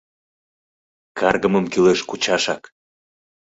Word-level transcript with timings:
Каргымым 1.19 1.65
кӱлеш 1.71 1.99
кучашак! 2.09 2.63